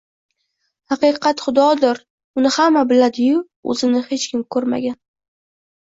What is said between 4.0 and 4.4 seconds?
hech